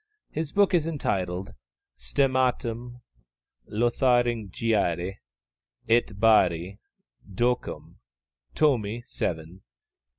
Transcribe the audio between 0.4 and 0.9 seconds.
book is